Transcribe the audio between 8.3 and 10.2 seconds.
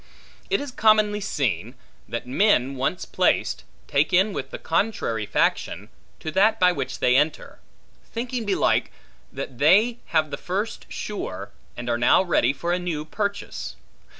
belike, that they